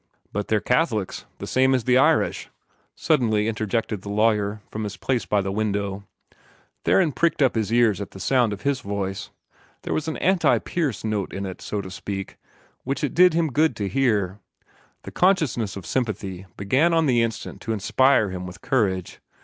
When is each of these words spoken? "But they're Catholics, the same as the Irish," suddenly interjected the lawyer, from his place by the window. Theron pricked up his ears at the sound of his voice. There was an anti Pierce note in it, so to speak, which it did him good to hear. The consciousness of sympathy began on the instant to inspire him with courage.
"But 0.33 0.47
they're 0.47 0.59
Catholics, 0.59 1.25
the 1.37 1.45
same 1.45 1.75
as 1.75 1.83
the 1.83 1.95
Irish," 1.95 2.49
suddenly 2.95 3.47
interjected 3.47 4.01
the 4.01 4.09
lawyer, 4.09 4.63
from 4.71 4.83
his 4.83 4.97
place 4.97 5.27
by 5.27 5.41
the 5.41 5.51
window. 5.51 6.05
Theron 6.85 7.11
pricked 7.11 7.39
up 7.43 7.53
his 7.53 7.71
ears 7.71 8.01
at 8.01 8.09
the 8.09 8.19
sound 8.19 8.51
of 8.51 8.63
his 8.63 8.81
voice. 8.81 9.29
There 9.83 9.93
was 9.93 10.07
an 10.07 10.17
anti 10.17 10.57
Pierce 10.57 11.03
note 11.03 11.31
in 11.33 11.45
it, 11.45 11.61
so 11.61 11.81
to 11.81 11.91
speak, 11.91 12.37
which 12.83 13.03
it 13.03 13.13
did 13.13 13.35
him 13.35 13.51
good 13.53 13.75
to 13.75 13.87
hear. 13.87 14.39
The 15.03 15.11
consciousness 15.11 15.75
of 15.75 15.85
sympathy 15.85 16.47
began 16.57 16.95
on 16.95 17.05
the 17.05 17.21
instant 17.21 17.61
to 17.61 17.71
inspire 17.71 18.31
him 18.31 18.47
with 18.47 18.61
courage. 18.61 19.19